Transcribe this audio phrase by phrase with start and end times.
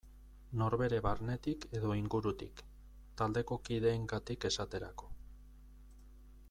[0.61, 2.63] Norbere barnetik edo ingurutik,
[3.21, 5.11] taldeko kideengatik esaterako.